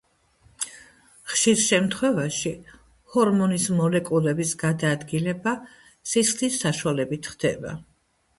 [1.33, 2.51] ხშირ შემთხვევაში
[3.17, 5.55] ჰორმონის მოლეკულების გადაადგილება
[6.15, 7.77] სისხლის საშუალებით ხდება.